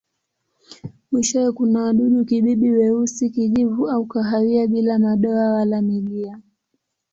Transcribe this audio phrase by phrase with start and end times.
[1.11, 6.39] Mwishowe kuna wadudu-kibibi weusi, kijivu au kahawia bila madoa wala milia.